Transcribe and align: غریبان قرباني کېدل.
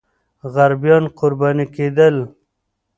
غریبان 0.53 1.03
قرباني 1.17 1.65
کېدل. 1.75 2.15